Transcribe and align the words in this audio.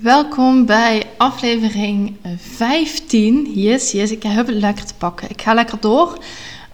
Welkom 0.00 0.66
bij 0.66 1.06
aflevering 1.16 2.16
15. 2.36 3.52
Yes, 3.54 3.90
yes, 3.90 4.10
ik 4.10 4.22
heb 4.22 4.46
het 4.46 4.56
lekker 4.56 4.84
te 4.84 4.94
pakken. 4.94 5.30
Ik 5.30 5.42
ga 5.42 5.54
lekker 5.54 5.80
door. 5.80 6.18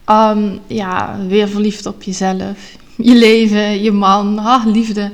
Ehm, 0.04 0.56
ja, 0.66 1.16
weer 1.26 1.48
verliefd 1.48 1.86
op 1.86 2.02
jezelf, 2.02 2.76
je 2.96 3.14
leven, 3.14 3.82
je 3.82 3.92
man. 3.92 4.38
Ah, 4.38 4.66
liefde. 4.66 5.10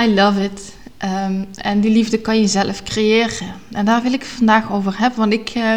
I 0.00 0.14
love 0.14 0.42
it. 0.42 0.74
Ehm, 0.98 1.44
en 1.54 1.80
die 1.80 1.90
liefde 1.90 2.18
kan 2.18 2.40
je 2.40 2.46
zelf 2.46 2.82
creëren. 2.82 3.54
En 3.70 3.84
daar 3.84 4.02
wil 4.02 4.12
ik 4.12 4.20
het 4.20 4.30
vandaag 4.30 4.72
over 4.72 4.98
hebben. 4.98 5.18
Want 5.18 5.32
ik, 5.32 5.54
uh, 5.54 5.74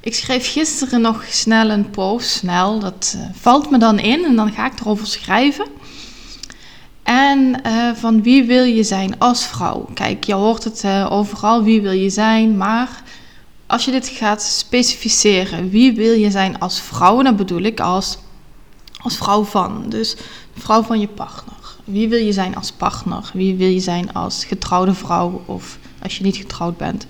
ik 0.00 0.14
schreef 0.14 0.52
gisteren 0.52 1.00
nog 1.00 1.24
snel 1.30 1.70
een 1.70 1.90
post. 1.90 2.28
Snel, 2.28 2.78
dat 2.78 3.14
uh, 3.16 3.22
valt 3.32 3.70
me 3.70 3.78
dan 3.78 3.98
in 3.98 4.24
en 4.24 4.36
dan 4.36 4.52
ga 4.52 4.66
ik 4.66 4.80
erover 4.80 5.06
schrijven. 5.06 5.66
En 7.12 7.60
uh, 7.66 7.94
van 7.94 8.22
wie 8.22 8.44
wil 8.44 8.64
je 8.64 8.82
zijn 8.82 9.18
als 9.18 9.46
vrouw? 9.46 9.88
Kijk, 9.94 10.24
je 10.24 10.34
hoort 10.34 10.64
het 10.64 10.82
uh, 10.84 11.08
overal, 11.10 11.62
wie 11.62 11.82
wil 11.82 11.92
je 11.92 12.10
zijn, 12.10 12.56
maar 12.56 13.02
als 13.66 13.84
je 13.84 13.90
dit 13.90 14.08
gaat 14.08 14.42
specificeren, 14.42 15.70
wie 15.70 15.92
wil 15.92 16.12
je 16.12 16.30
zijn 16.30 16.58
als 16.58 16.80
vrouw? 16.80 17.22
Dan 17.22 17.36
bedoel 17.36 17.62
ik 17.62 17.80
als, 17.80 18.18
als 19.02 19.16
vrouw 19.16 19.44
van, 19.44 19.84
dus 19.88 20.16
vrouw 20.56 20.82
van 20.82 21.00
je 21.00 21.08
partner. 21.08 21.76
Wie 21.84 22.08
wil 22.08 22.18
je 22.18 22.32
zijn 22.32 22.56
als 22.56 22.70
partner? 22.70 23.30
Wie 23.34 23.54
wil 23.54 23.68
je 23.68 23.80
zijn 23.80 24.12
als 24.12 24.44
getrouwde 24.44 24.94
vrouw 24.94 25.42
of 25.46 25.78
als 26.02 26.18
je 26.18 26.24
niet 26.24 26.36
getrouwd 26.36 26.76
bent? 26.76 27.06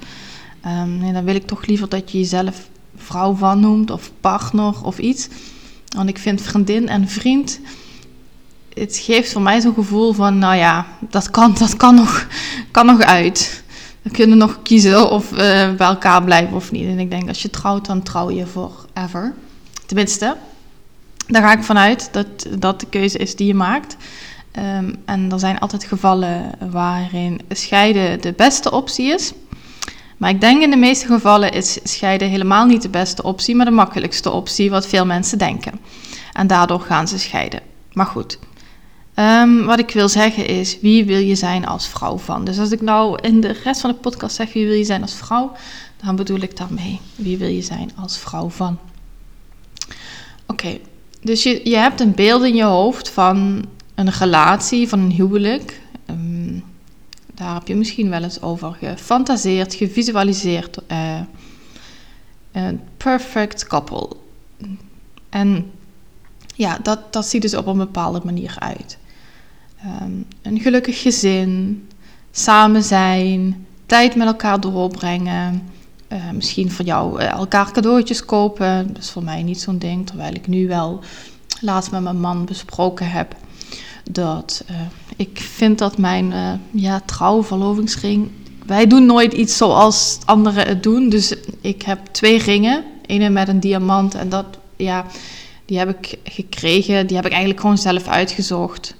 Um, 0.67 1.03
en 1.03 1.13
dan 1.13 1.25
wil 1.25 1.35
ik 1.35 1.47
toch 1.47 1.67
liever 1.67 1.89
dat 1.89 2.11
je 2.11 2.19
jezelf 2.19 2.69
vrouw 2.97 3.35
van 3.35 3.61
noemt 3.61 3.91
of 3.91 4.11
partner 4.21 4.85
of 4.85 4.99
iets. 4.99 5.29
Want 5.97 6.09
ik 6.09 6.19
vind 6.19 6.41
vriendin 6.43 6.89
en 6.89 7.09
vriend 7.09 7.61
het 8.75 8.97
geeft 8.97 9.33
voor 9.33 9.43
mij 9.43 9.61
zo'n 9.61 9.75
gevoel 9.75 10.13
van, 10.13 10.39
nou 10.39 10.57
ja, 10.57 10.87
dat 11.01 11.31
kan, 11.31 11.55
dat 11.59 11.77
kan, 11.77 11.95
nog, 11.95 12.27
kan 12.71 12.87
nog 12.87 13.01
uit. 13.01 13.63
We 14.03 14.11
kunnen 14.11 14.39
nog 14.39 14.59
kiezen 14.63 15.11
of 15.11 15.31
we 15.31 15.75
bij 15.77 15.87
elkaar 15.87 16.23
blijven 16.23 16.57
of 16.57 16.71
niet. 16.71 16.87
En 16.87 16.99
ik 16.99 17.11
denk, 17.11 17.29
als 17.29 17.43
je 17.43 17.51
trouwt, 17.51 17.87
dan 17.87 18.03
trouw 18.03 18.31
je 18.31 18.47
forever. 18.47 19.35
Tenminste, 19.87 20.37
daar 21.27 21.43
ga 21.43 21.53
ik 21.53 21.63
vanuit 21.63 22.09
dat 22.13 22.27
dat 22.59 22.81
de 22.81 22.87
keuze 22.87 23.19
is 23.19 23.37
die 23.37 23.47
je 23.47 23.55
maakt. 23.55 23.97
Um, 24.59 24.97
en 25.05 25.33
er 25.33 25.39
zijn 25.39 25.59
altijd 25.59 25.85
gevallen 25.85 26.51
waarin 26.71 27.41
scheiden 27.49 28.21
de 28.21 28.33
beste 28.33 28.71
optie 28.71 29.15
is. 29.15 29.33
Maar 30.17 30.31
ik 30.31 30.41
denk 30.41 30.63
in 30.63 30.71
de 30.71 30.77
meeste 30.77 31.07
gevallen 31.07 31.53
is 31.53 31.79
scheiden 31.83 32.29
helemaal 32.29 32.67
niet 32.67 32.83
de 32.83 32.89
beste 32.89 33.23
optie, 33.23 33.57
maar 33.57 33.67
de 33.67 33.73
makkelijkste 33.73 34.31
optie, 34.31 34.71
wat 34.71 34.87
veel 34.87 35.07
mensen 35.07 35.39
denken. 35.39 35.81
En 36.33 36.47
daardoor 36.47 36.81
gaan 36.81 37.09
ze 37.09 37.19
scheiden. 37.19 37.61
Maar 37.93 38.07
goed, 38.07 38.39
Um, 39.17 39.65
wat 39.65 39.79
ik 39.79 39.91
wil 39.91 40.09
zeggen 40.09 40.47
is, 40.47 40.81
wie 40.81 41.05
wil 41.05 41.19
je 41.19 41.35
zijn 41.35 41.67
als 41.67 41.89
vrouw 41.89 42.19
van? 42.19 42.45
Dus 42.45 42.59
als 42.59 42.71
ik 42.71 42.81
nou 42.81 43.19
in 43.21 43.41
de 43.41 43.53
rest 43.65 43.81
van 43.81 43.91
de 43.91 43.97
podcast 43.97 44.37
zeg, 44.37 44.53
wie 44.53 44.67
wil 44.67 44.77
je 44.77 44.85
zijn 44.85 45.03
als 45.03 45.15
vrouw? 45.15 45.53
Dan 46.05 46.17
bedoel 46.17 46.41
ik 46.41 46.57
daarmee, 46.57 47.01
wie 47.15 47.39
wil 47.39 47.49
je 47.49 47.63
zijn 47.63 47.91
als 47.97 48.19
vrouw 48.19 48.49
van? 48.49 48.79
Oké, 50.47 50.79
dus 51.21 51.43
je, 51.43 51.61
je 51.69 51.77
hebt 51.77 52.01
een 52.01 52.15
beeld 52.15 52.43
in 52.43 52.55
je 52.55 52.65
hoofd 52.65 53.09
van 53.09 53.65
een 53.95 54.11
relatie, 54.11 54.89
van 54.89 54.99
een 54.99 55.11
huwelijk. 55.11 55.81
Um, 56.11 56.65
daar 57.35 57.55
heb 57.55 57.69
je 57.69 57.75
misschien 57.75 58.11
wel 58.11 58.23
eens 58.23 58.43
over 58.43 58.77
gefantaseerd, 58.81 59.75
gevisualiseerd. 59.75 60.79
Uh, 60.89 61.21
een 62.53 62.81
perfect 62.97 63.67
couple. 63.67 64.09
En 65.29 65.71
ja, 66.55 66.79
dat, 66.83 67.13
dat 67.13 67.27
ziet 67.27 67.43
dus 67.43 67.55
op 67.55 67.67
een 67.67 67.79
bepaalde 67.79 68.21
manier 68.25 68.57
uit. 68.59 68.99
Um, 69.87 70.25
een 70.43 70.61
gelukkig 70.61 71.03
gezin, 71.03 71.83
samen 72.31 72.83
zijn, 72.83 73.67
tijd 73.87 74.17
met 74.17 74.27
elkaar 74.27 74.61
doorbrengen. 74.61 75.63
Uh, 76.09 76.31
misschien 76.31 76.71
voor 76.71 76.85
jou 76.85 77.21
uh, 77.21 77.31
elkaar 77.31 77.73
cadeautjes 77.73 78.25
kopen. 78.25 78.87
Dat 78.87 79.03
is 79.03 79.11
voor 79.11 79.25
mij 79.25 79.43
niet 79.43 79.61
zo'n 79.61 79.79
ding. 79.79 80.07
Terwijl 80.07 80.35
ik 80.35 80.47
nu 80.47 80.69
wel 80.69 81.01
laatst 81.61 81.91
met 81.91 82.03
mijn 82.03 82.21
man 82.21 82.45
besproken 82.45 83.11
heb 83.11 83.37
dat 84.11 84.65
uh, 84.71 84.77
ik 85.17 85.39
vind 85.41 85.79
dat 85.79 85.99
mijn 85.99 86.33
ja, 86.71 87.01
trouw, 87.01 87.43
verlovingsring. 87.43 88.31
Wij 88.67 88.87
doen 88.87 89.07
nooit 89.07 89.33
iets 89.33 89.57
zoals 89.57 90.19
anderen 90.25 90.67
het 90.67 90.83
doen. 90.83 91.09
Dus 91.09 91.35
ik 91.61 91.83
heb 91.83 91.99
twee 92.11 92.39
ringen. 92.39 92.85
Ene 93.07 93.29
met 93.29 93.49
een 93.49 93.61
diamant 93.61 94.15
en 94.15 94.29
dat, 94.29 94.47
ja, 94.77 95.07
die 95.65 95.79
heb 95.79 95.89
ik 95.89 96.19
gekregen. 96.25 97.07
Die 97.07 97.17
heb 97.17 97.27
ik 97.27 97.33
eigenlijk 97.33 97.61
gewoon 97.61 97.79
zelf 97.79 98.09
uitgezocht. 98.09 98.95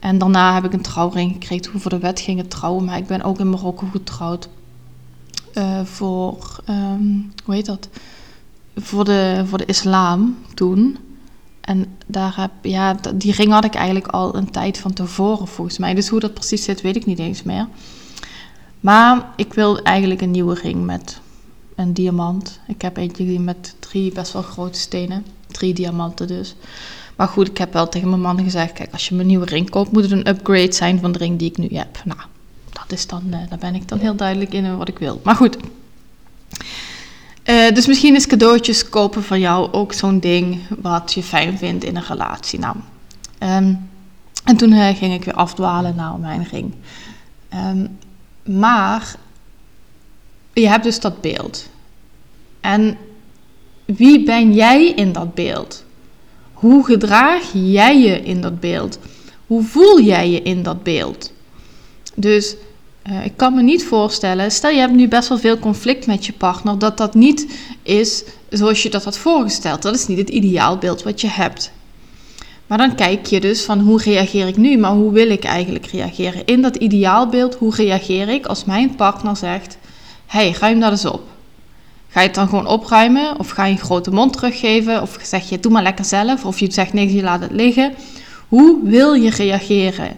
En 0.00 0.18
daarna 0.18 0.54
heb 0.54 0.64
ik 0.64 0.72
een 0.72 0.82
trouwring 0.82 1.32
gekregen 1.32 1.62
toen 1.62 1.72
we 1.72 1.78
voor 1.78 1.90
de 1.90 1.98
wet 1.98 2.20
gingen 2.20 2.48
trouwen. 2.48 2.84
Maar 2.84 2.98
ik 2.98 3.06
ben 3.06 3.22
ook 3.22 3.38
in 3.38 3.50
Marokko 3.50 3.86
getrouwd. 3.92 4.48
Uh, 5.54 5.84
voor, 5.84 6.60
um, 6.68 7.32
hoe 7.44 7.54
heet 7.54 7.66
dat? 7.66 7.88
Voor 8.76 9.04
de, 9.04 9.42
voor 9.46 9.58
de 9.58 9.64
islam 9.64 10.36
toen. 10.54 10.98
En 11.60 11.86
daar 12.06 12.36
heb, 12.36 12.50
ja, 12.62 12.96
die 13.14 13.32
ring 13.32 13.52
had 13.52 13.64
ik 13.64 13.74
eigenlijk 13.74 14.06
al 14.06 14.34
een 14.34 14.50
tijd 14.50 14.78
van 14.78 14.92
tevoren 14.92 15.48
volgens 15.48 15.78
mij. 15.78 15.94
Dus 15.94 16.08
hoe 16.08 16.20
dat 16.20 16.34
precies 16.34 16.64
zit, 16.64 16.80
weet 16.80 16.96
ik 16.96 17.06
niet 17.06 17.18
eens 17.18 17.42
meer. 17.42 17.68
Maar 18.80 19.32
ik 19.36 19.54
wil 19.54 19.82
eigenlijk 19.82 20.20
een 20.20 20.30
nieuwe 20.30 20.54
ring 20.54 20.84
met 20.84 21.20
een 21.74 21.92
diamant. 21.92 22.60
Ik 22.66 22.82
heb 22.82 22.96
eentje 22.96 23.40
met 23.40 23.76
drie 23.78 24.12
best 24.12 24.32
wel 24.32 24.42
grote 24.42 24.78
stenen. 24.78 25.26
Drie 25.46 25.74
diamanten 25.74 26.26
dus. 26.26 26.54
Maar 27.20 27.28
goed, 27.28 27.48
ik 27.48 27.58
heb 27.58 27.72
wel 27.72 27.88
tegen 27.88 28.08
mijn 28.08 28.20
man 28.20 28.42
gezegd: 28.42 28.72
kijk, 28.72 28.92
als 28.92 29.08
je 29.08 29.14
mijn 29.14 29.26
nieuwe 29.26 29.44
ring 29.44 29.70
koopt, 29.70 29.92
moet 29.92 30.02
het 30.02 30.10
een 30.10 30.28
upgrade 30.28 30.72
zijn 30.72 31.00
van 31.00 31.12
de 31.12 31.18
ring 31.18 31.38
die 31.38 31.50
ik 31.50 31.56
nu 31.56 31.68
heb. 31.72 32.02
Nou, 32.04 32.20
dat 32.72 32.92
is 32.92 33.06
dan, 33.06 33.22
uh, 33.26 33.38
daar 33.48 33.58
ben 33.58 33.74
ik 33.74 33.88
dan 33.88 33.98
heel 33.98 34.14
duidelijk 34.14 34.52
in 34.52 34.76
wat 34.76 34.88
ik 34.88 34.98
wil. 34.98 35.20
Maar 35.24 35.34
goed. 35.34 35.56
Uh, 37.44 37.70
dus 37.70 37.86
misschien 37.86 38.14
is 38.14 38.26
cadeautjes 38.26 38.88
kopen 38.88 39.22
van 39.22 39.40
jou 39.40 39.72
ook 39.72 39.92
zo'n 39.92 40.20
ding 40.20 40.60
wat 40.80 41.12
je 41.12 41.22
fijn 41.22 41.58
vindt 41.58 41.84
in 41.84 41.96
een 41.96 42.02
relatie. 42.02 42.58
Nou, 42.58 42.76
um, 43.38 43.88
en 44.44 44.56
toen 44.56 44.72
uh, 44.72 44.88
ging 44.88 45.14
ik 45.14 45.24
weer 45.24 45.34
afdwalen 45.34 45.94
naar 45.94 46.18
mijn 46.18 46.46
ring. 46.50 46.74
Um, 47.54 47.98
maar 48.58 49.14
je 50.52 50.68
hebt 50.68 50.84
dus 50.84 51.00
dat 51.00 51.20
beeld. 51.20 51.68
En 52.60 52.96
wie 53.84 54.24
ben 54.24 54.54
jij 54.54 54.86
in 54.86 55.12
dat 55.12 55.34
beeld? 55.34 55.84
Hoe 56.60 56.84
gedraag 56.84 57.42
jij 57.52 58.00
je 58.00 58.22
in 58.22 58.40
dat 58.40 58.60
beeld? 58.60 58.98
Hoe 59.46 59.62
voel 59.62 60.00
jij 60.00 60.30
je 60.30 60.42
in 60.42 60.62
dat 60.62 60.82
beeld? 60.82 61.32
Dus 62.14 62.56
uh, 63.10 63.24
ik 63.24 63.32
kan 63.36 63.54
me 63.54 63.62
niet 63.62 63.84
voorstellen, 63.84 64.50
stel 64.50 64.70
je 64.70 64.78
hebt 64.78 64.92
nu 64.92 65.08
best 65.08 65.28
wel 65.28 65.38
veel 65.38 65.58
conflict 65.58 66.06
met 66.06 66.26
je 66.26 66.32
partner, 66.32 66.78
dat 66.78 66.96
dat 66.96 67.14
niet 67.14 67.46
is 67.82 68.24
zoals 68.50 68.82
je 68.82 68.90
dat 68.90 69.04
had 69.04 69.18
voorgesteld. 69.18 69.82
Dat 69.82 69.94
is 69.94 70.06
niet 70.06 70.18
het 70.18 70.28
ideaalbeeld 70.28 71.02
wat 71.02 71.20
je 71.20 71.28
hebt. 71.28 71.72
Maar 72.66 72.78
dan 72.78 72.94
kijk 72.94 73.26
je 73.26 73.40
dus 73.40 73.62
van 73.62 73.80
hoe 73.80 74.02
reageer 74.02 74.46
ik 74.46 74.56
nu, 74.56 74.78
maar 74.78 74.92
hoe 74.92 75.12
wil 75.12 75.30
ik 75.30 75.44
eigenlijk 75.44 75.86
reageren? 75.86 76.46
In 76.46 76.62
dat 76.62 76.76
ideaalbeeld, 76.76 77.54
hoe 77.54 77.74
reageer 77.74 78.28
ik 78.28 78.46
als 78.46 78.64
mijn 78.64 78.94
partner 78.94 79.36
zegt: 79.36 79.78
hey, 80.26 80.54
ruim 80.60 80.80
dat 80.80 80.90
eens 80.90 81.04
op. 81.04 81.22
Ga 82.10 82.20
je 82.20 82.26
het 82.26 82.34
dan 82.34 82.48
gewoon 82.48 82.66
opruimen? 82.66 83.38
Of 83.38 83.50
ga 83.50 83.64
je 83.64 83.72
een 83.72 83.78
grote 83.78 84.10
mond 84.10 84.32
teruggeven? 84.32 85.02
Of 85.02 85.18
zeg 85.22 85.48
je, 85.48 85.60
doe 85.60 85.72
maar 85.72 85.82
lekker 85.82 86.04
zelf? 86.04 86.44
Of 86.44 86.58
je 86.58 86.72
zegt, 86.72 86.92
nee, 86.92 87.14
je 87.14 87.22
laat 87.22 87.40
het 87.40 87.52
liggen. 87.52 87.94
Hoe 88.48 88.78
wil 88.82 89.12
je 89.12 89.30
reageren? 89.30 90.16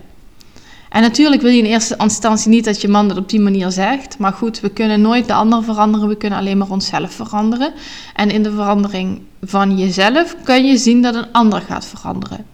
En 0.88 1.02
natuurlijk 1.02 1.42
wil 1.42 1.50
je 1.50 1.58
in 1.58 1.64
eerste 1.64 1.96
instantie 1.98 2.50
niet 2.50 2.64
dat 2.64 2.80
je 2.80 2.88
man 2.88 3.08
dat 3.08 3.16
op 3.16 3.28
die 3.28 3.40
manier 3.40 3.70
zegt. 3.70 4.18
Maar 4.18 4.32
goed, 4.32 4.60
we 4.60 4.70
kunnen 4.70 5.00
nooit 5.00 5.26
de 5.26 5.32
ander 5.32 5.64
veranderen. 5.64 6.08
We 6.08 6.16
kunnen 6.16 6.38
alleen 6.38 6.58
maar 6.58 6.70
onszelf 6.70 7.12
veranderen. 7.12 7.72
En 8.14 8.30
in 8.30 8.42
de 8.42 8.50
verandering 8.50 9.22
van 9.42 9.78
jezelf 9.78 10.36
kun 10.44 10.66
je 10.66 10.76
zien 10.76 11.02
dat 11.02 11.14
een 11.14 11.32
ander 11.32 11.60
gaat 11.60 11.86
veranderen. 11.86 12.44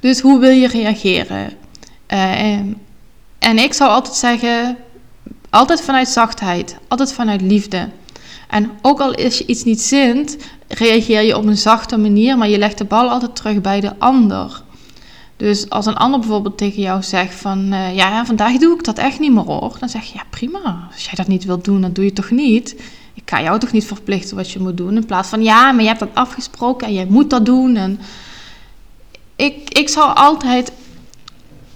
Dus 0.00 0.20
hoe 0.20 0.40
wil 0.40 0.50
je 0.50 0.68
reageren? 0.68 1.52
Uh, 2.08 2.58
en 3.38 3.58
ik 3.58 3.72
zou 3.72 3.90
altijd 3.90 4.14
zeggen, 4.14 4.76
altijd 5.50 5.80
vanuit 5.80 6.08
zachtheid, 6.08 6.76
altijd 6.88 7.12
vanuit 7.12 7.40
liefde. 7.40 7.88
En 8.50 8.70
ook 8.82 9.00
al 9.00 9.14
is 9.14 9.38
je 9.38 9.46
iets 9.46 9.64
niet 9.64 9.80
zint, 9.80 10.36
reageer 10.68 11.22
je 11.22 11.36
op 11.36 11.44
een 11.44 11.56
zachte 11.56 11.96
manier, 11.96 12.38
maar 12.38 12.48
je 12.48 12.58
legt 12.58 12.78
de 12.78 12.84
bal 12.84 13.08
altijd 13.08 13.36
terug 13.36 13.60
bij 13.60 13.80
de 13.80 13.98
ander. 13.98 14.62
Dus 15.36 15.70
als 15.70 15.86
een 15.86 15.96
ander 15.96 16.20
bijvoorbeeld 16.20 16.58
tegen 16.58 16.82
jou 16.82 17.02
zegt 17.02 17.34
van, 17.34 17.72
uh, 17.72 17.96
ja, 17.96 18.24
vandaag 18.26 18.56
doe 18.56 18.74
ik 18.74 18.84
dat 18.84 18.98
echt 18.98 19.18
niet 19.18 19.32
meer 19.32 19.44
hoor. 19.44 19.76
Dan 19.78 19.88
zeg 19.88 20.04
je, 20.04 20.14
ja 20.14 20.24
prima, 20.30 20.88
als 20.92 21.04
jij 21.04 21.12
dat 21.14 21.26
niet 21.26 21.44
wilt 21.44 21.64
doen, 21.64 21.80
dan 21.80 21.92
doe 21.92 22.04
je 22.04 22.10
het 22.10 22.20
toch 22.20 22.30
niet. 22.30 22.76
Ik 23.14 23.22
ga 23.24 23.42
jou 23.42 23.58
toch 23.58 23.72
niet 23.72 23.86
verplichten 23.86 24.36
wat 24.36 24.50
je 24.50 24.58
moet 24.58 24.76
doen. 24.76 24.96
In 24.96 25.06
plaats 25.06 25.28
van, 25.28 25.42
ja, 25.42 25.72
maar 25.72 25.82
je 25.82 25.88
hebt 25.88 26.00
dat 26.00 26.14
afgesproken 26.14 26.86
en 26.86 26.94
jij 26.94 27.06
moet 27.08 27.30
dat 27.30 27.46
doen. 27.46 27.76
En 27.76 28.00
ik, 29.36 29.78
ik 29.78 29.88
zou 29.88 30.14
altijd 30.14 30.72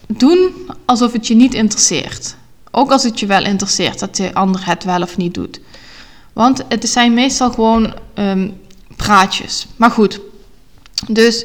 doen 0.06 0.52
alsof 0.84 1.12
het 1.12 1.26
je 1.26 1.34
niet 1.34 1.54
interesseert. 1.54 2.36
Ook 2.70 2.90
als 2.90 3.02
het 3.02 3.20
je 3.20 3.26
wel 3.26 3.44
interesseert 3.44 3.98
dat 3.98 4.16
de 4.16 4.34
ander 4.34 4.66
het 4.66 4.84
wel 4.84 5.02
of 5.02 5.16
niet 5.16 5.34
doet. 5.34 5.60
Want 6.34 6.64
het 6.68 6.88
zijn 6.88 7.14
meestal 7.14 7.50
gewoon 7.50 7.94
um, 8.14 8.60
praatjes. 8.96 9.66
Maar 9.76 9.90
goed, 9.90 10.20
dus 11.08 11.44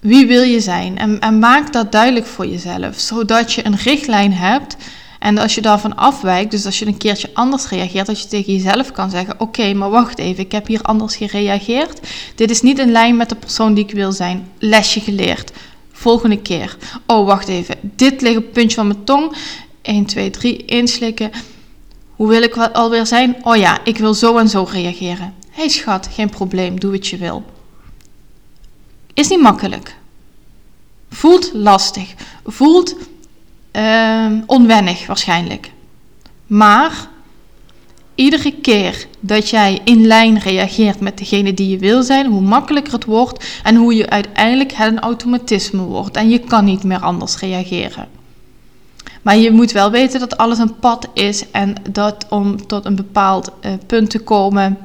wie 0.00 0.26
wil 0.26 0.42
je 0.42 0.60
zijn? 0.60 0.98
En, 0.98 1.20
en, 1.20 1.38
maak 1.38 1.72
dat 1.72 1.92
duidelijk 1.92 2.26
voor 2.26 2.46
jezelf, 2.46 2.98
zodat 2.98 3.52
je 3.52 3.66
een 3.66 3.76
richtlijn 3.76 4.32
hebt 4.32 4.76
En 5.18 5.38
als 5.38 5.54
je 5.54 5.60
daarvan 5.60 5.96
afwijkt, 5.96 6.50
dus 6.50 6.66
als 6.66 6.78
je 6.78 6.86
een 6.86 6.96
keertje 6.96 7.30
anders 7.32 7.68
reageert, 7.68 8.06
dat 8.06 8.22
je 8.22 8.28
tegen 8.28 8.52
jezelf 8.52 8.92
kan 8.92 9.10
zeggen: 9.10 9.40
Oké, 9.40 9.72
maar 9.74 9.90
wacht 9.90 10.18
even, 10.18 10.44
ik 10.44 10.52
heb 10.52 10.66
hier 10.66 10.82
anders 10.82 11.16
gereageerd. 11.16 12.00
Dit 12.34 12.50
is 12.50 12.62
niet 12.62 12.78
in 12.78 12.92
lijn 12.92 13.16
met 13.16 13.28
de 13.28 13.34
persoon 13.34 13.74
die 13.74 13.84
ik 13.84 13.90
wil 13.90 14.12
zijn. 14.12 14.48
Lesje 14.58 15.00
geleerd. 15.00 15.52
Volgende 15.92 16.38
keer. 16.38 16.76
Oh, 17.06 17.26
wacht 17.26 17.48
even. 17.48 17.76
Dit 17.80 18.20
ligt 18.20 18.36
op 18.36 18.42
het 18.42 18.52
puntje 18.52 18.76
van 18.76 18.86
mijn 18.86 19.04
tong. 19.04 19.36
1, 19.82 20.06
2, 20.06 20.30
3, 20.30 20.64
inslikken. 20.64 21.30
Hoe 22.20 22.28
wil 22.28 22.42
ik 22.42 22.56
alweer 22.56 23.06
zijn? 23.06 23.36
Oh 23.42 23.56
ja, 23.56 23.84
ik 23.84 23.98
wil 23.98 24.14
zo 24.14 24.36
en 24.36 24.48
zo 24.48 24.66
reageren. 24.70 25.34
Hé 25.50 25.60
hey 25.60 25.68
schat, 25.68 26.08
geen 26.12 26.30
probleem, 26.30 26.80
doe 26.80 26.90
wat 26.90 27.06
je 27.06 27.16
wil. 27.16 27.44
Is 29.14 29.28
niet 29.28 29.40
makkelijk. 29.40 29.96
Voelt 31.10 31.50
lastig. 31.52 32.14
Voelt 32.44 32.94
uh, 33.72 34.26
onwennig 34.46 35.06
waarschijnlijk. 35.06 35.72
Maar 36.46 37.08
iedere 38.14 38.52
keer 38.52 39.06
dat 39.20 39.48
jij 39.48 39.80
in 39.84 40.06
lijn 40.06 40.38
reageert 40.38 41.00
met 41.00 41.18
degene 41.18 41.54
die 41.54 41.68
je 41.68 41.78
wil 41.78 42.02
zijn, 42.02 42.26
hoe 42.26 42.40
makkelijker 42.40 42.92
het 42.92 43.04
wordt 43.04 43.60
en 43.62 43.76
hoe 43.76 43.94
je 43.94 44.10
uiteindelijk 44.10 44.72
het 44.72 44.92
een 44.92 45.00
automatisme 45.00 45.82
wordt. 45.82 46.16
En 46.16 46.28
je 46.28 46.38
kan 46.38 46.64
niet 46.64 46.84
meer 46.84 47.00
anders 47.00 47.38
reageren. 47.38 48.19
Maar 49.22 49.36
je 49.36 49.50
moet 49.50 49.72
wel 49.72 49.90
weten 49.90 50.20
dat 50.20 50.36
alles 50.36 50.58
een 50.58 50.78
pad 50.78 51.08
is 51.14 51.50
en 51.50 51.74
dat 51.90 52.26
om 52.28 52.66
tot 52.66 52.84
een 52.84 52.96
bepaald 52.96 53.50
uh, 53.60 53.72
punt 53.86 54.10
te 54.10 54.18
komen, 54.18 54.78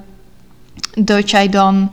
dat 0.93 1.29
jij 1.29 1.49
dan 1.49 1.91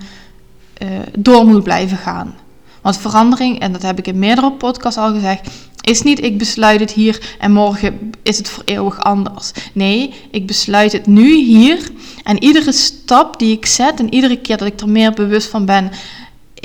uh, 0.83 0.89
door 1.19 1.47
moet 1.47 1.63
blijven 1.63 1.97
gaan. 1.97 2.35
Want 2.81 2.99
verandering, 2.99 3.61
en 3.61 3.73
dat 3.73 3.83
heb 3.83 3.99
ik 3.99 4.07
in 4.07 4.19
meerdere 4.19 4.53
podcasts 4.53 4.99
al 4.99 5.13
gezegd, 5.13 5.51
is 5.83 6.03
niet 6.03 6.25
ik 6.25 6.39
besluit 6.39 6.81
het 6.81 6.93
hier 6.93 7.37
en 7.39 7.53
morgen 7.53 8.13
is 8.23 8.39
het 8.39 8.49
voor 8.49 8.63
eeuwig 8.65 9.01
anders. 9.01 9.53
Nee, 9.73 10.15
ik 10.31 10.47
besluit 10.47 10.93
het 10.93 11.07
nu 11.07 11.35
hier 11.35 11.91
en 12.25 12.43
iedere 12.43 12.73
stap 12.73 13.39
die 13.39 13.57
ik 13.57 13.67
zet 13.67 13.99
en 13.99 14.15
iedere 14.15 14.37
keer 14.37 14.57
dat 14.57 14.69
ik 14.69 14.81
er 14.81 14.89
meer 14.89 15.13
bewust 15.13 15.49
van 15.49 15.65
ben, 15.65 15.91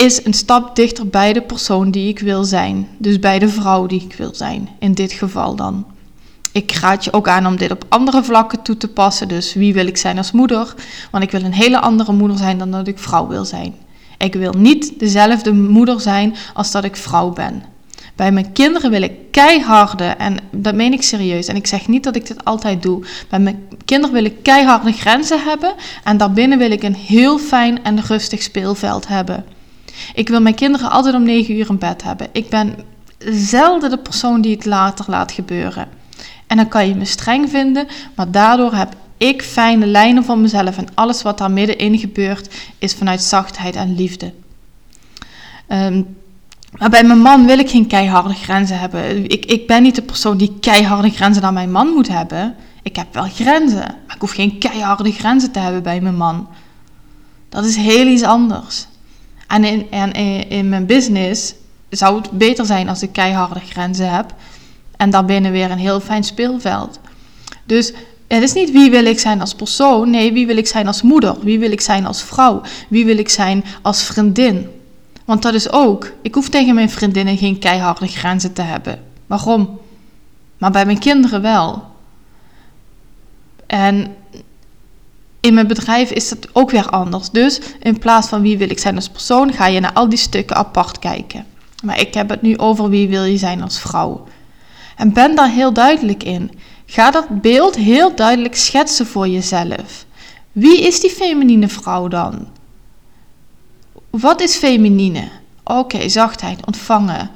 is 0.06 0.26
een 0.26 0.34
stap 0.34 0.76
dichter 0.76 1.08
bij 1.08 1.34
de 1.34 1.42
persoon 1.42 1.92
die 1.92 2.08
ik 2.08 2.20
wil 2.20 2.44
zijn. 2.44 2.88
Dus 2.98 3.20
bij 3.20 3.40
de 3.40 3.50
vrouw 3.50 3.86
die 3.86 4.02
ik 4.02 4.14
wil 4.14 4.36
zijn, 4.36 4.70
in 4.80 4.94
dit 4.94 5.12
geval 5.12 5.56
dan. 5.56 5.86
Ik 6.52 6.72
raad 6.72 7.04
je 7.04 7.14
ook 7.14 7.28
aan 7.28 7.48
om 7.48 7.58
dit 7.58 7.72
op 7.72 7.86
andere 7.90 8.24
vlakken 8.24 8.62
toe 8.62 8.78
te 8.78 8.88
passen. 8.88 9.28
Dus 9.28 9.54
wie 9.54 9.74
wil 9.74 9.88
ik 9.88 9.98
zijn 9.98 10.18
als 10.18 10.32
moeder? 10.32 10.74
Want 11.12 11.24
ik 11.24 11.32
wil 11.32 11.44
een 11.44 11.54
hele 11.54 11.80
andere 11.80 12.14
moeder 12.14 12.38
zijn 12.38 12.58
dan 12.58 12.72
dat 12.72 12.88
ik 12.88 13.00
vrouw 13.00 13.28
wil 13.28 13.46
zijn. 13.46 13.76
Ik 14.18 14.34
wil 14.34 14.54
niet 14.58 15.00
dezelfde 15.00 15.54
moeder 15.54 16.02
zijn 16.02 16.36
als 16.54 16.72
dat 16.72 16.84
ik 16.84 16.96
vrouw 16.96 17.30
ben. 17.30 17.64
Bij 18.16 18.32
mijn 18.32 18.52
kinderen 18.52 18.92
wil 18.92 19.02
ik 19.02 19.32
keiharde, 19.32 20.06
en 20.06 20.38
dat 20.52 20.76
meen 20.76 20.94
ik 20.94 21.04
serieus, 21.04 21.48
en 21.48 21.56
ik 21.56 21.68
zeg 21.68 21.88
niet 21.88 22.04
dat 22.04 22.16
ik 22.16 22.28
dit 22.28 22.46
altijd 22.46 22.84
doe. 22.84 23.06
Bij 23.30 23.40
mijn 23.40 23.68
kinderen 23.86 24.16
wil 24.16 24.26
ik 24.26 24.44
keiharde 24.44 24.92
grenzen 24.92 25.44
hebben 25.44 25.74
en 26.04 26.18
daarbinnen 26.18 26.58
wil 26.58 26.72
ik 26.72 26.84
een 26.84 26.96
heel 26.96 27.40
fijn 27.40 27.84
en 27.84 28.02
rustig 28.02 28.42
speelveld 28.42 29.08
hebben. 29.08 29.46
Ik 30.14 30.30
wil 30.30 30.42
mijn 30.42 30.56
kinderen 30.56 30.90
altijd 30.90 31.16
om 31.16 31.24
9 31.24 31.58
uur 31.58 31.70
in 31.70 31.78
bed 31.78 32.04
hebben. 32.04 32.28
Ik 32.32 32.50
ben 32.50 32.76
zelden 33.20 33.90
de 33.90 33.98
persoon 33.98 34.42
die 34.42 34.56
het 34.56 34.66
later 34.66 35.06
laat 35.08 35.32
gebeuren. 35.32 35.88
En 36.48 36.58
dan 36.58 36.68
kan 36.68 36.88
je 36.88 36.96
me 36.96 37.06
streng 37.06 37.50
vinden, 37.50 37.88
maar 38.16 38.32
daardoor 38.32 38.74
heb 38.74 38.96
ik 39.18 39.42
fijne 39.42 39.86
lijnen 39.86 40.24
van 40.24 40.42
mezelf 40.42 40.78
en 40.78 40.88
alles 40.94 41.22
wat 41.22 41.38
daar 41.38 41.52
middenin 41.52 41.98
gebeurt 41.98 42.56
is 42.78 42.94
vanuit 42.94 43.22
zachtheid 43.22 43.76
en 43.76 43.96
liefde. 43.96 44.34
Ehm, 45.68 46.02
maar 46.78 46.90
bij 46.90 47.04
mijn 47.04 47.20
man 47.20 47.46
wil 47.46 47.60
ik 47.60 47.70
geen 47.70 47.88
keiharde 47.88 48.34
grenzen 48.34 48.80
hebben. 48.80 49.24
Ik, 49.24 49.46
ik 49.46 49.68
ben 49.68 49.84
niet 49.84 49.96
de 49.96 50.02
persoon 50.02 50.38
die 50.38 50.58
keiharde 50.60 51.10
grenzen 51.10 51.42
naar 51.42 51.54
mijn 51.54 51.72
man 51.72 51.88
moet 51.88 52.08
hebben. 52.08 52.56
Ik 52.82 52.96
heb 52.96 53.14
wel 53.14 53.30
grenzen, 53.30 53.78
maar 53.78 54.16
ik 54.16 54.22
hoef 54.22 54.32
geen 54.32 54.58
keiharde 54.58 55.12
grenzen 55.12 55.52
te 55.52 55.60
hebben 55.60 55.84
bij 55.84 56.02
mijn 56.02 56.18
man. 56.18 56.48
Dat 57.50 57.66
is 57.66 57.76
heel 57.76 58.08
iets 58.08 58.24
anders. 58.24 58.88
En 59.48 59.90
in, 60.50 60.70
mijn 60.70 60.86
business 60.86 61.54
zou 61.90 62.18
het 62.18 62.32
beter 62.32 62.66
zijn 62.66 62.90
als 62.90 63.02
ik 63.02 63.12
keiharde 63.12 63.60
grenzen 63.60 64.14
heb. 64.14 64.34
En 64.98 65.10
daarbinnen 65.10 65.52
weer 65.52 65.72
een 65.72 65.78
heel 65.78 66.00
fijn 66.00 66.24
speelveld. 66.24 67.00
Dus 67.64 67.94
het 68.28 68.44
is 68.44 68.54
niet 68.54 68.72
wie 68.72 68.92
wil 68.92 69.06
ik 69.06 69.20
zijn 69.20 69.42
als 69.42 69.56
persoon. 69.56 70.10
Nee, 70.10 70.34
wie 70.34 70.48
wil 70.48 70.58
ik 70.58 70.68
zijn 70.68 70.88
als 70.88 71.02
moeder? 71.02 71.36
Wie 71.42 71.60
wil 71.60 71.72
ik 71.72 71.82
zijn 71.82 72.06
als 72.06 72.24
vrouw? 72.24 72.62
Wie 72.90 73.06
wil 73.06 73.18
ik 73.18 73.30
zijn 73.30 73.64
als 73.82 74.04
vriendin? 74.04 74.70
Want 75.26 75.42
dat 75.42 75.54
is 75.54 75.72
ook. 75.72 76.12
Ik 76.22 76.36
hoef 76.36 76.50
tegen 76.50 76.76
mijn 76.76 76.90
vriendinnen 76.90 77.38
geen 77.38 77.60
keiharde 77.60 78.08
grenzen 78.08 78.54
te 78.54 78.62
hebben. 78.62 79.00
Waarom? 79.28 79.80
Maar 80.58 80.72
bij 80.72 80.86
mijn 80.86 81.00
kinderen 81.00 81.42
wel. 81.42 81.84
En 83.68 84.16
in 85.48 85.54
mijn 85.54 85.68
bedrijf 85.68 86.12
is 86.12 86.30
dat 86.30 86.48
ook 86.54 86.72
weer 86.72 86.90
anders. 86.90 87.30
Dus 87.30 87.60
in 87.80 88.00
plaats 88.00 88.28
van 88.28 88.42
wie 88.42 88.58
wil 88.58 88.70
ik 88.70 88.80
zijn 88.80 88.96
als 88.96 89.10
persoon, 89.10 89.54
ga 89.54 89.66
je 89.68 89.80
naar 89.80 89.94
al 89.94 90.10
die 90.10 90.18
stukken 90.18 90.56
apart 90.56 91.00
kijken. 91.00 91.46
Maar 91.84 92.00
ik 92.00 92.14
heb 92.14 92.30
het 92.30 92.42
nu 92.42 92.58
over 92.58 92.90
wie 92.90 93.08
wil 93.08 93.24
je 93.24 93.38
zijn 93.38 93.62
als 93.62 93.80
vrouw. 93.80 94.28
En 94.96 95.14
ben 95.14 95.36
daar 95.36 95.50
heel 95.50 95.74
duidelijk 95.74 96.24
in. 96.24 96.52
Ga 96.86 97.12
dat 97.12 97.42
beeld 97.42 97.76
heel 97.76 98.16
duidelijk 98.16 98.56
schetsen 98.56 99.06
voor 99.06 99.28
jezelf. 99.28 100.06
Wie 100.52 100.82
is 100.82 101.00
die 101.00 101.10
feminine 101.10 101.68
vrouw 101.68 102.08
dan? 102.08 102.48
Wat 104.10 104.42
is 104.42 104.56
feminine? 104.56 105.30
Oké, 105.64 106.10
zachtheid, 106.10 106.66
ontvangen. 106.66 107.30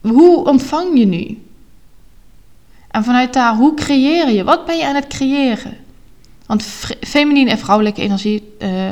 Hoe 0.00 0.44
ontvang 0.44 0.98
je 0.98 1.06
nu? 1.06 1.42
En 2.90 3.04
vanuit 3.04 3.32
daar, 3.32 3.54
hoe 3.54 3.74
creëer 3.74 4.30
je? 4.30 4.44
Wat 4.44 4.64
ben 4.66 4.76
je 4.76 4.86
aan 4.86 4.94
het 4.94 5.06
creëren? 5.06 5.81
Want 6.52 6.64
feminine 7.00 7.50
en 7.50 7.58
vrouwelijke 7.58 8.02
energie 8.02 8.54
uh, 8.58 8.90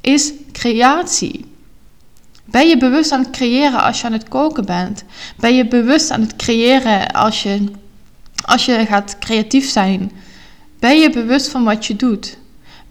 is 0.00 0.32
creatie. 0.52 1.44
Ben 2.44 2.68
je 2.68 2.76
bewust 2.76 3.12
aan 3.12 3.20
het 3.20 3.30
creëren 3.30 3.82
als 3.82 4.00
je 4.00 4.06
aan 4.06 4.12
het 4.12 4.28
koken 4.28 4.64
bent? 4.64 5.04
Ben 5.36 5.54
je 5.54 5.66
bewust 5.66 6.10
aan 6.10 6.20
het 6.20 6.36
creëren 6.36 7.12
als 7.12 7.42
je, 7.42 7.64
als 8.44 8.64
je 8.64 8.86
gaat 8.86 9.18
creatief 9.18 9.68
zijn? 9.68 10.12
Ben 10.78 10.98
je 10.98 11.10
bewust 11.10 11.48
van 11.48 11.64
wat 11.64 11.86
je 11.86 11.96
doet? 11.96 12.38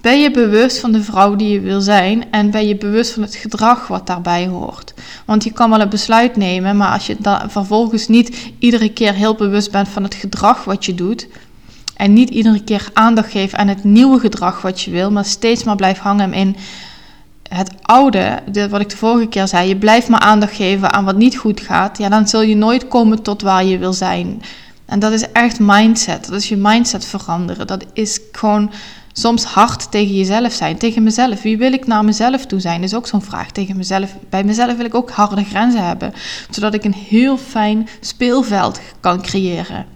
Ben 0.01 0.19
je 0.19 0.31
bewust 0.31 0.79
van 0.79 0.91
de 0.91 1.03
vrouw 1.03 1.35
die 1.35 1.49
je 1.49 1.59
wil 1.59 1.81
zijn 1.81 2.31
en 2.31 2.51
ben 2.51 2.67
je 2.67 2.75
bewust 2.75 3.11
van 3.11 3.23
het 3.23 3.35
gedrag 3.35 3.87
wat 3.87 4.07
daarbij 4.07 4.47
hoort? 4.47 4.93
Want 5.25 5.43
je 5.43 5.51
kan 5.51 5.69
wel 5.69 5.81
een 5.81 5.89
besluit 5.89 6.35
nemen, 6.35 6.77
maar 6.77 6.91
als 6.91 7.07
je 7.07 7.15
dan 7.19 7.51
vervolgens 7.51 8.07
niet 8.07 8.51
iedere 8.59 8.89
keer 8.89 9.13
heel 9.13 9.35
bewust 9.35 9.71
bent 9.71 9.87
van 9.87 10.03
het 10.03 10.13
gedrag 10.13 10.63
wat 10.63 10.85
je 10.85 10.95
doet, 10.95 11.27
en 12.03 12.13
niet 12.13 12.29
iedere 12.29 12.63
keer 12.63 12.89
aandacht 12.93 13.31
geeft 13.31 13.55
aan 13.55 13.67
het 13.67 13.83
nieuwe 13.83 14.19
gedrag 14.19 14.61
wat 14.61 14.81
je 14.81 14.91
wil, 14.91 15.11
maar 15.11 15.25
steeds 15.25 15.63
maar 15.63 15.75
blijft 15.75 15.99
hangen 15.99 16.33
in 16.33 16.55
het 17.49 17.71
oude, 17.81 18.39
wat 18.69 18.81
ik 18.81 18.89
de 18.89 18.97
vorige 18.97 19.27
keer 19.27 19.47
zei, 19.47 19.67
je 19.67 19.75
blijft 19.75 20.07
maar 20.07 20.19
aandacht 20.19 20.55
geven 20.55 20.93
aan 20.93 21.05
wat 21.05 21.15
niet 21.15 21.37
goed 21.37 21.59
gaat, 21.59 21.97
ja, 21.97 22.09
dan 22.09 22.27
zul 22.27 22.41
je 22.41 22.55
nooit 22.55 22.87
komen 22.87 23.21
tot 23.21 23.41
waar 23.41 23.65
je 23.65 23.77
wil 23.77 23.93
zijn. 23.93 24.41
En 24.85 24.99
dat 24.99 25.11
is 25.11 25.31
echt 25.31 25.59
mindset. 25.59 26.25
Dat 26.27 26.41
is 26.41 26.49
je 26.49 26.57
mindset 26.57 27.05
veranderen. 27.05 27.67
Dat 27.67 27.85
is 27.93 28.19
gewoon 28.31 28.71
soms 29.13 29.43
hard 29.43 29.91
tegen 29.91 30.15
jezelf 30.15 30.53
zijn. 30.53 30.77
Tegen 30.77 31.03
mezelf. 31.03 31.41
Wie 31.41 31.57
wil 31.57 31.73
ik 31.73 31.87
naar 31.87 32.05
mezelf 32.05 32.45
toe 32.45 32.59
zijn? 32.59 32.83
Is 32.83 32.95
ook 32.95 33.07
zo'n 33.07 33.21
vraag. 33.21 33.51
Tegen 33.51 33.77
mezelf. 33.77 34.15
Bij 34.29 34.43
mezelf 34.43 34.75
wil 34.75 34.85
ik 34.85 34.95
ook 34.95 35.11
harde 35.11 35.43
grenzen 35.43 35.85
hebben. 35.85 36.13
Zodat 36.49 36.73
ik 36.73 36.83
een 36.83 36.93
heel 36.93 37.37
fijn 37.37 37.87
speelveld 37.99 38.79
kan 38.99 39.21
creëren. 39.21 39.92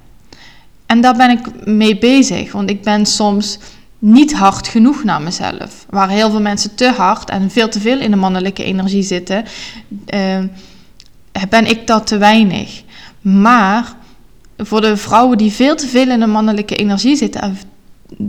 En 0.88 1.02
daar 1.02 1.16
ben 1.16 1.30
ik 1.30 1.66
mee 1.66 1.98
bezig. 1.98 2.52
Want 2.52 2.70
ik 2.70 2.82
ben 2.82 3.06
soms 3.06 3.60
niet 4.00 4.34
hard 4.34 4.68
genoeg 4.68 5.04
naar 5.04 5.22
mezelf. 5.22 5.86
Waar 5.90 6.10
heel 6.10 6.30
veel 6.30 6.42
mensen 6.42 6.76
te 6.76 6.92
hard 6.92 7.30
en 7.30 7.52
veel 7.52 7.70
te 7.70 7.80
veel 7.80 8.00
in 8.00 8.12
de 8.12 8.18
mannelijke 8.18 8.64
energie 8.64 9.04
zitten, 9.04 9.46
uh, 10.14 10.38
ben 11.50 11.70
ik 11.70 11.88
dat 11.88 12.08
te 12.08 12.18
weinig. 12.18 12.84
Maar 13.22 13.96
voor 14.58 14.82
de 14.82 14.98
vrouwen 14.98 15.38
die 15.38 15.52
veel 15.52 15.76
te 15.76 15.88
veel 15.88 16.10
in 16.10 16.20
de 16.20 16.28
mannelijke 16.28 16.76
energie 16.76 17.16
zitten, 17.16 17.58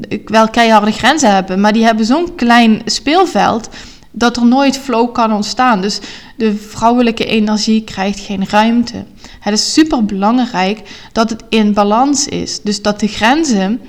ik 0.08 0.28
wel 0.28 0.48
keiharde 0.48 0.92
grenzen 0.92 1.34
hebben, 1.34 1.60
maar 1.60 1.72
die 1.72 1.84
hebben 1.84 2.04
zo'n 2.04 2.34
klein 2.34 2.82
speelveld 2.84 3.68
dat 4.10 4.36
er 4.36 4.46
nooit 4.46 4.78
flow 4.78 5.12
kan 5.12 5.32
ontstaan. 5.32 5.80
Dus 5.80 6.00
de 6.36 6.56
vrouwelijke 6.56 7.24
energie 7.24 7.84
krijgt 7.84 8.20
geen 8.20 8.48
ruimte. 8.48 9.04
Het 9.40 9.54
is 9.54 9.72
super 9.72 10.04
belangrijk 10.04 11.08
dat 11.12 11.30
het 11.30 11.44
in 11.48 11.72
balans 11.72 12.26
is. 12.26 12.60
Dus 12.62 12.82
dat 12.82 13.00
de 13.00 13.06
grenzen 13.08 13.80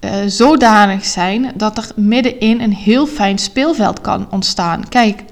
uh, 0.00 0.10
zodanig 0.26 1.04
zijn 1.04 1.52
dat 1.54 1.78
er 1.78 1.90
middenin 1.96 2.60
een 2.60 2.74
heel 2.74 3.06
fijn 3.06 3.38
speelveld 3.38 4.00
kan 4.00 4.26
ontstaan. 4.30 4.88
Kijk, 4.88 5.22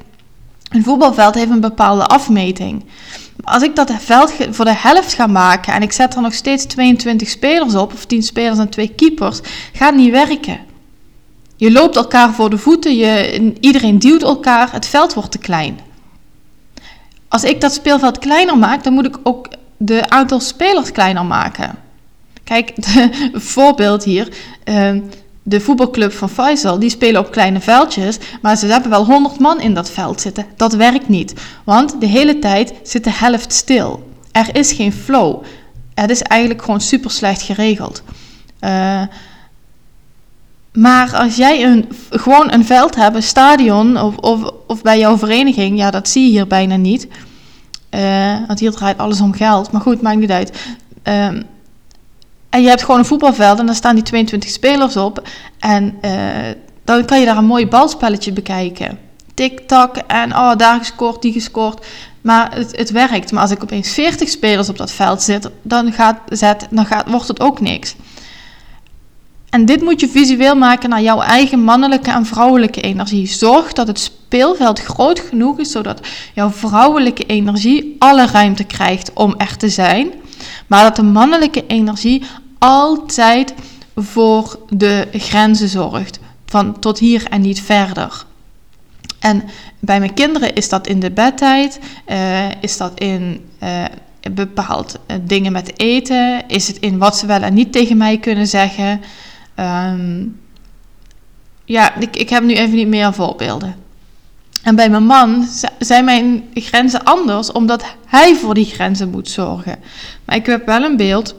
een 0.68 0.84
voetbalveld 0.84 1.34
heeft 1.34 1.50
een 1.50 1.60
bepaalde 1.60 2.06
afmeting. 2.06 2.84
Als 3.44 3.62
ik 3.62 3.76
dat 3.76 3.92
veld 3.98 4.32
voor 4.50 4.64
de 4.64 4.74
helft 4.74 5.12
ga 5.12 5.26
maken 5.26 5.72
en 5.72 5.82
ik 5.82 5.92
zet 5.92 6.14
er 6.14 6.22
nog 6.22 6.34
steeds 6.34 6.64
22 6.64 7.28
spelers 7.28 7.74
op, 7.74 7.92
of 7.92 8.04
10 8.04 8.22
spelers 8.22 8.58
en 8.58 8.68
2 8.68 8.88
keepers, 8.88 9.40
gaat 9.72 9.94
niet 9.94 10.10
werken. 10.10 10.58
Je 11.56 11.72
loopt 11.72 11.96
elkaar 11.96 12.32
voor 12.32 12.50
de 12.50 12.58
voeten, 12.58 12.96
je, 12.96 13.52
iedereen 13.60 13.98
duwt 13.98 14.22
elkaar, 14.22 14.72
het 14.72 14.86
veld 14.86 15.14
wordt 15.14 15.30
te 15.30 15.38
klein. 15.38 15.78
Als 17.28 17.44
ik 17.44 17.60
dat 17.60 17.72
speelveld 17.72 18.18
kleiner 18.18 18.58
maak, 18.58 18.84
dan 18.84 18.92
moet 18.92 19.06
ik 19.06 19.18
ook 19.22 19.48
de 19.76 20.10
aantal 20.10 20.40
spelers 20.40 20.92
kleiner 20.92 21.24
maken. 21.24 21.78
Kijk, 22.44 22.72
een 23.32 23.40
voorbeeld 23.40 24.04
hier. 24.04 24.28
Ehm, 24.64 25.00
de 25.42 25.60
voetbalclub 25.60 26.12
van 26.12 26.28
Faisal, 26.28 26.78
die 26.78 26.90
spelen 26.90 27.20
op 27.20 27.30
kleine 27.30 27.60
veldjes, 27.60 28.18
maar 28.42 28.56
ze 28.56 28.66
hebben 28.66 28.90
wel 28.90 29.04
100 29.04 29.38
man 29.38 29.60
in 29.60 29.74
dat 29.74 29.90
veld 29.90 30.20
zitten. 30.20 30.46
Dat 30.56 30.72
werkt 30.72 31.08
niet, 31.08 31.34
want 31.64 32.00
de 32.00 32.06
hele 32.06 32.38
tijd 32.38 32.72
zit 32.82 33.04
de 33.04 33.12
helft 33.12 33.52
stil. 33.52 34.08
Er 34.32 34.48
is 34.56 34.72
geen 34.72 34.92
flow. 34.92 35.42
Het 35.94 36.10
is 36.10 36.22
eigenlijk 36.22 36.62
gewoon 36.62 36.80
super 36.80 37.10
slecht 37.10 37.42
geregeld. 37.42 38.02
Uh, 38.60 39.02
maar 40.72 41.16
als 41.16 41.36
jij 41.36 41.64
een, 41.64 41.88
gewoon 42.10 42.52
een 42.52 42.64
veld 42.64 42.94
hebt, 42.94 43.16
een 43.16 43.22
stadion 43.22 44.00
of, 44.00 44.16
of, 44.16 44.50
of 44.66 44.82
bij 44.82 44.98
jouw 44.98 45.18
vereniging, 45.18 45.78
ja, 45.78 45.90
dat 45.90 46.08
zie 46.08 46.22
je 46.22 46.30
hier 46.30 46.46
bijna 46.46 46.76
niet. 46.76 47.08
Uh, 47.90 48.36
want 48.46 48.60
hier 48.60 48.70
draait 48.70 48.98
alles 48.98 49.20
om 49.20 49.32
geld. 49.32 49.70
Maar 49.70 49.80
goed, 49.80 50.02
maakt 50.02 50.18
niet 50.18 50.30
uit. 50.30 50.52
Uh, 51.04 51.26
en 52.50 52.62
je 52.62 52.68
hebt 52.68 52.82
gewoon 52.82 52.98
een 52.98 53.06
voetbalveld 53.06 53.58
en 53.58 53.66
daar 53.66 53.74
staan 53.74 53.94
die 53.94 54.04
22 54.04 54.50
spelers 54.50 54.96
op. 54.96 55.28
En 55.58 55.98
uh, 56.02 56.10
dan 56.84 57.04
kan 57.04 57.20
je 57.20 57.26
daar 57.26 57.36
een 57.36 57.44
mooi 57.44 57.66
balspelletje 57.66 58.32
bekijken. 58.32 58.98
Tik-tak 59.34 59.96
en 59.96 60.36
oh, 60.36 60.56
daar 60.56 60.78
gescoord, 60.78 61.22
die 61.22 61.32
gescoord. 61.32 61.86
Maar 62.20 62.54
het, 62.54 62.76
het 62.76 62.90
werkt. 62.90 63.32
Maar 63.32 63.42
als 63.42 63.50
ik 63.50 63.62
opeens 63.62 63.92
40 63.92 64.28
spelers 64.28 64.68
op 64.68 64.76
dat 64.76 64.90
veld 64.90 65.22
zit, 65.22 65.50
dan, 65.62 65.92
gaat, 65.92 66.18
zet, 66.28 66.66
dan 66.70 66.86
gaat, 66.86 67.08
wordt 67.08 67.28
het 67.28 67.40
ook 67.40 67.60
niks. 67.60 67.94
En 69.50 69.64
dit 69.64 69.82
moet 69.82 70.00
je 70.00 70.08
visueel 70.08 70.56
maken 70.56 70.88
naar 70.88 71.02
jouw 71.02 71.20
eigen 71.20 71.64
mannelijke 71.64 72.10
en 72.10 72.26
vrouwelijke 72.26 72.80
energie. 72.80 73.26
Zorg 73.26 73.72
dat 73.72 73.86
het 73.86 73.98
speelveld 73.98 74.80
groot 74.80 75.20
genoeg 75.20 75.58
is, 75.58 75.70
zodat 75.70 76.00
jouw 76.34 76.50
vrouwelijke 76.50 77.26
energie 77.26 77.96
alle 77.98 78.26
ruimte 78.26 78.64
krijgt 78.64 79.12
om 79.12 79.34
er 79.36 79.56
te 79.56 79.68
zijn. 79.68 80.12
Maar 80.66 80.82
dat 80.82 80.96
de 80.96 81.02
mannelijke 81.02 81.66
energie 81.66 82.22
altijd 82.58 83.54
voor 83.96 84.58
de 84.68 85.08
grenzen 85.12 85.68
zorgt. 85.68 86.18
Van 86.46 86.78
tot 86.78 86.98
hier 86.98 87.26
en 87.30 87.40
niet 87.40 87.62
verder. 87.62 88.24
En 89.18 89.42
bij 89.78 89.98
mijn 89.98 90.14
kinderen 90.14 90.54
is 90.54 90.68
dat 90.68 90.86
in 90.86 91.00
de 91.00 91.10
bedtijd, 91.10 91.78
uh, 92.08 92.50
is 92.60 92.76
dat 92.76 93.00
in 93.00 93.48
uh, 93.62 93.84
bepaald 94.30 94.98
uh, 95.06 95.16
dingen 95.22 95.52
met 95.52 95.80
eten, 95.80 96.48
is 96.48 96.68
het 96.68 96.78
in 96.78 96.98
wat 96.98 97.16
ze 97.16 97.26
wel 97.26 97.42
en 97.42 97.54
niet 97.54 97.72
tegen 97.72 97.96
mij 97.96 98.18
kunnen 98.18 98.46
zeggen. 98.46 99.00
Um, 99.58 100.40
ja, 101.64 101.94
ik, 101.94 102.16
ik 102.16 102.28
heb 102.28 102.42
nu 102.42 102.54
even 102.54 102.74
niet 102.74 102.88
meer 102.88 103.12
voorbeelden. 103.12 103.74
En 104.62 104.76
bij 104.76 104.90
mijn 104.90 105.06
man 105.06 105.48
zijn 105.78 106.04
mijn 106.04 106.44
grenzen 106.54 107.04
anders, 107.04 107.52
omdat 107.52 107.84
hij 108.06 108.34
voor 108.34 108.54
die 108.54 108.64
grenzen 108.64 109.10
moet 109.10 109.28
zorgen. 109.28 109.78
Maar 110.24 110.36
ik 110.36 110.46
heb 110.46 110.66
wel 110.66 110.82
een 110.82 110.96
beeld. 110.96 111.34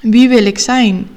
Wie 0.00 0.28
wil 0.28 0.46
ik 0.46 0.58
zijn? 0.58 1.08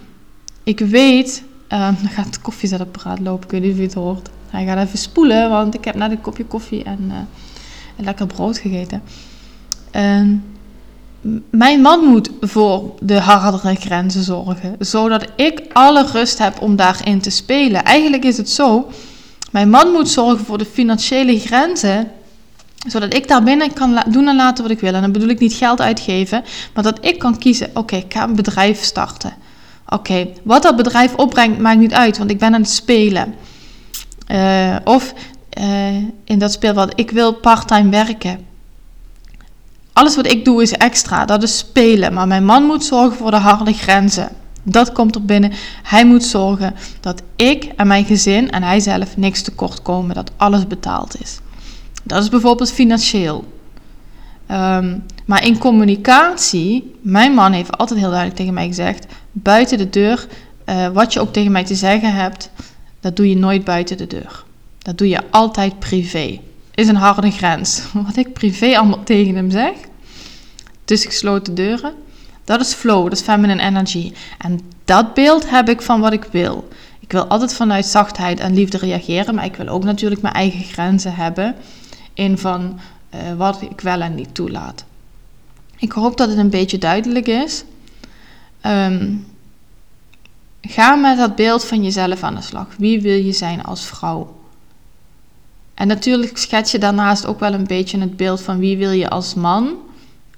Ik 0.63 0.79
weet. 0.79 1.43
Dan 1.67 1.97
gaat 2.15 2.25
het 2.25 2.41
koffiezetapparaat 2.41 3.19
lopen, 3.19 3.43
ik 3.43 3.51
weet 3.51 3.61
niet 3.61 3.71
of 3.71 3.77
je 3.77 3.83
het 3.83 3.93
hoort. 3.93 4.29
Hij 4.49 4.65
gaat 4.65 4.87
even 4.87 4.97
spoelen, 4.97 5.49
want 5.49 5.73
ik 5.73 5.85
heb 5.85 5.95
net 5.95 6.11
een 6.11 6.21
kopje 6.21 6.45
koffie 6.45 6.83
en 6.83 6.99
uh, 7.07 7.15
een 7.97 8.03
lekker 8.03 8.27
brood 8.27 8.57
gegeten. 8.57 9.01
En 9.91 10.43
mijn 11.49 11.81
man 11.81 12.05
moet 12.05 12.29
voor 12.41 12.93
de 12.99 13.19
hardere 13.19 13.75
grenzen 13.75 14.23
zorgen, 14.23 14.75
zodat 14.79 15.25
ik 15.35 15.61
alle 15.73 16.05
rust 16.11 16.37
heb 16.37 16.61
om 16.61 16.75
daarin 16.75 17.21
te 17.21 17.29
spelen. 17.29 17.83
Eigenlijk 17.83 18.23
is 18.23 18.37
het 18.37 18.49
zo, 18.49 18.91
mijn 19.51 19.69
man 19.69 19.91
moet 19.91 20.09
zorgen 20.09 20.45
voor 20.45 20.57
de 20.57 20.65
financiële 20.65 21.39
grenzen, 21.39 22.11
zodat 22.87 23.13
ik 23.13 23.27
daar 23.27 23.43
binnen 23.43 23.73
kan 23.73 24.03
doen 24.07 24.27
en 24.27 24.35
laten 24.35 24.63
wat 24.63 24.71
ik 24.71 24.79
wil. 24.79 24.93
En 24.93 25.01
dan 25.01 25.11
bedoel 25.11 25.29
ik 25.29 25.39
niet 25.39 25.53
geld 25.53 25.81
uitgeven, 25.81 26.43
maar 26.73 26.83
dat 26.83 26.97
ik 27.01 27.19
kan 27.19 27.37
kiezen, 27.37 27.69
oké, 27.73 27.95
ik 27.95 28.13
ga 28.13 28.23
een 28.23 28.35
bedrijf 28.35 28.83
starten. 28.83 29.33
Oké, 29.87 30.27
wat 30.43 30.63
dat 30.63 30.75
bedrijf 30.75 31.15
opbrengt 31.15 31.59
maakt 31.59 31.79
niet 31.79 31.93
uit, 31.93 32.17
want 32.17 32.29
ik 32.29 32.39
ben 32.39 32.53
aan 32.53 32.61
het 32.61 32.69
spelen. 32.69 33.35
Uh, 34.31 34.75
of 34.83 35.13
uh, 35.59 35.95
in 36.23 36.39
dat 36.39 36.51
speelveld, 36.51 36.91
ik 36.95 37.11
wil 37.11 37.33
parttime 37.33 37.89
werken 37.89 38.49
alles 39.93 40.15
wat 40.15 40.31
ik 40.31 40.45
doe 40.45 40.61
is 40.61 40.71
extra, 40.71 41.25
dat 41.25 41.43
is 41.43 41.57
spelen. 41.57 42.13
Maar 42.13 42.27
mijn 42.27 42.45
man 42.45 42.63
moet 42.63 42.83
zorgen 42.83 43.17
voor 43.17 43.31
de 43.31 43.37
harde 43.37 43.73
grenzen. 43.73 44.29
Dat 44.63 44.91
komt 44.91 45.15
er 45.15 45.25
binnen. 45.25 45.51
Hij 45.83 46.05
moet 46.05 46.23
zorgen 46.23 46.75
dat 46.99 47.21
ik 47.35 47.63
en 47.63 47.87
mijn 47.87 48.05
gezin 48.05 48.51
en 48.51 48.63
hij 48.63 48.79
zelf 48.79 49.17
niks 49.17 49.41
tekort 49.41 49.81
komen, 49.81 50.15
dat 50.15 50.31
alles 50.37 50.67
betaald 50.67 51.21
is. 51.21 51.39
Dat 52.03 52.23
is 52.23 52.29
bijvoorbeeld 52.29 52.71
financieel. 52.71 53.43
Um, 54.51 55.03
maar 55.25 55.45
in 55.45 55.57
communicatie, 55.57 56.95
mijn 57.01 57.33
man 57.33 57.51
heeft 57.51 57.77
altijd 57.77 57.99
heel 57.99 58.09
duidelijk 58.09 58.39
tegen 58.39 58.53
mij 58.53 58.67
gezegd: 58.67 59.05
buiten 59.31 59.77
de 59.77 59.89
deur, 59.89 60.27
uh, 60.65 60.87
wat 60.87 61.13
je 61.13 61.19
ook 61.19 61.33
tegen 61.33 61.51
mij 61.51 61.65
te 61.65 61.75
zeggen 61.75 62.13
hebt, 62.13 62.49
dat 62.99 63.15
doe 63.15 63.29
je 63.29 63.37
nooit 63.37 63.63
buiten 63.63 63.97
de 63.97 64.07
deur. 64.07 64.43
Dat 64.77 64.97
doe 64.97 65.09
je 65.09 65.21
altijd 65.29 65.79
privé 65.79 66.39
is 66.81 66.87
een 66.87 66.95
harde 66.95 67.31
grens. 67.31 67.81
Wat 68.05 68.15
ik 68.15 68.33
privé 68.33 68.77
allemaal 68.77 69.03
tegen 69.03 69.35
hem 69.35 69.51
zeg, 69.51 69.73
tussen 70.85 71.09
gesloten 71.09 71.55
deuren, 71.55 71.93
dat 72.43 72.59
is 72.59 72.73
flow, 72.73 73.03
dat 73.03 73.13
is 73.13 73.21
feminine 73.21 73.61
energy. 73.61 74.13
En 74.37 74.59
dat 74.85 75.13
beeld 75.13 75.49
heb 75.49 75.69
ik 75.69 75.81
van 75.81 76.01
wat 76.01 76.13
ik 76.13 76.23
wil. 76.23 76.67
Ik 76.99 77.11
wil 77.11 77.25
altijd 77.25 77.53
vanuit 77.53 77.85
zachtheid 77.85 78.39
en 78.39 78.53
liefde 78.53 78.77
reageren, 78.77 79.35
maar 79.35 79.45
ik 79.45 79.55
wil 79.55 79.67
ook 79.67 79.83
natuurlijk 79.83 80.21
mijn 80.21 80.33
eigen 80.33 80.63
grenzen 80.63 81.15
hebben 81.15 81.55
in 82.13 82.37
van 82.37 82.79
uh, 83.15 83.19
wat 83.37 83.61
ik 83.61 83.81
wel 83.81 84.01
en 84.01 84.15
niet 84.15 84.35
toelaat. 84.35 84.85
Ik 85.77 85.91
hoop 85.91 86.17
dat 86.17 86.29
het 86.29 86.37
een 86.37 86.49
beetje 86.49 86.77
duidelijk 86.77 87.27
is. 87.27 87.63
Um, 88.65 89.25
ga 90.61 90.95
met 90.95 91.17
dat 91.17 91.35
beeld 91.35 91.65
van 91.65 91.83
jezelf 91.83 92.23
aan 92.23 92.35
de 92.35 92.41
slag. 92.41 92.67
Wie 92.77 93.01
wil 93.01 93.17
je 93.17 93.31
zijn 93.31 93.63
als 93.63 93.85
vrouw? 93.85 94.40
En 95.81 95.87
natuurlijk 95.87 96.37
schets 96.37 96.71
je 96.71 96.79
daarnaast 96.79 97.25
ook 97.25 97.39
wel 97.39 97.53
een 97.53 97.67
beetje 97.67 97.99
het 97.99 98.17
beeld 98.17 98.41
van 98.41 98.59
wie 98.59 98.77
wil 98.77 98.91
je 98.91 99.09
als 99.09 99.33
man. 99.33 99.75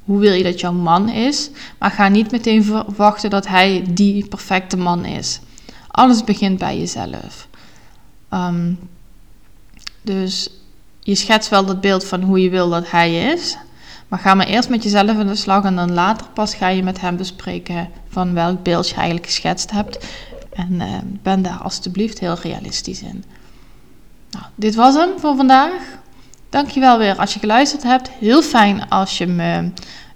Hoe 0.04 0.20
wil 0.20 0.34
je 0.34 0.44
dat 0.44 0.60
jouw 0.60 0.72
man 0.72 1.10
is? 1.10 1.50
Maar 1.80 1.92
ga 1.92 2.08
niet 2.08 2.32
meteen 2.32 2.64
verwachten 2.64 3.30
dat 3.30 3.48
hij 3.48 3.84
die 3.90 4.28
perfecte 4.28 4.78
man 4.78 5.06
is. 5.06 5.40
Alles 5.88 6.24
begint 6.24 6.58
bij 6.58 6.78
jezelf. 6.78 7.48
Um, 8.34 8.80
dus 10.02 10.50
je 11.00 11.16
schetst 11.16 11.50
wel 11.50 11.66
dat 11.66 11.82
beeld 11.82 12.06
van 12.06 12.22
hoe 12.22 12.42
je 12.42 12.50
wil 12.50 12.70
dat 12.70 12.92
hij 12.92 13.34
is. 13.34 13.58
Maar 14.08 14.20
ga 14.20 14.34
maar 14.34 14.48
eerst 14.48 14.70
met 14.70 14.84
jezelf 14.84 15.18
aan 15.18 15.28
de 15.28 15.36
slag 15.36 15.64
en 15.64 15.76
dan 15.76 15.94
later 15.94 16.28
pas 16.34 16.56
ga 16.56 16.68
je 16.68 16.84
met 16.84 17.02
hem 17.02 17.18
bespreken 17.18 17.90
van 18.08 18.34
welk 18.34 18.64
beeld 18.64 18.90
je 18.90 18.96
eigenlijk 18.96 19.26
geschetst 19.26 19.72
hebt. 19.72 20.06
En 20.54 20.74
uh, 20.74 20.98
ben 21.22 21.42
daar 21.42 21.60
alstublieft 21.62 22.20
heel 22.20 22.38
realistisch 22.42 23.02
in. 23.02 23.24
Nou, 24.34 24.46
dit 24.56 24.76
was 24.76 24.96
hem 24.96 25.10
voor 25.20 25.36
vandaag. 25.36 25.72
Dankjewel 26.50 26.98
weer 26.98 27.16
als 27.16 27.34
je 27.34 27.40
geluisterd 27.40 27.84
hebt. 27.84 28.10
Heel 28.10 28.42
fijn 28.42 28.90
als 28.90 29.18
je 29.18 29.28
me 29.28 29.72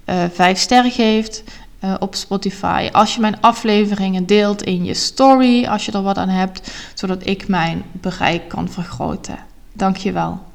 uh, 0.06 0.24
vijf 0.32 0.58
sterren 0.58 0.90
geeft 0.90 1.42
uh, 1.84 1.94
op 1.98 2.14
Spotify. 2.14 2.88
Als 2.92 3.14
je 3.14 3.20
mijn 3.20 3.40
afleveringen 3.40 4.26
deelt 4.26 4.62
in 4.62 4.84
je 4.84 4.94
story, 4.94 5.66
als 5.66 5.86
je 5.86 5.92
er 5.92 6.02
wat 6.02 6.18
aan 6.18 6.28
hebt, 6.28 6.70
zodat 6.94 7.26
ik 7.26 7.48
mijn 7.48 7.84
bereik 7.92 8.48
kan 8.48 8.68
vergroten. 8.68 9.38
Dankjewel. 9.72 10.47